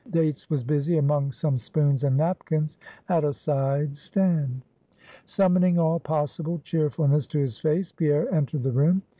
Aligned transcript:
Dates 0.09 0.49
was 0.49 0.63
busy 0.63 0.97
among 0.97 1.31
some 1.31 1.59
spoons 1.59 2.03
and 2.03 2.17
napkins 2.17 2.75
at 3.07 3.23
a 3.23 3.31
side 3.31 3.95
stand. 3.95 4.63
Summoning 5.25 5.77
all 5.77 5.99
possible 5.99 6.59
cheerfulness 6.63 7.27
to 7.27 7.37
his 7.37 7.59
face, 7.59 7.91
Pierre 7.91 8.27
entered 8.33 8.63
the 8.63 8.71
room. 8.71 9.03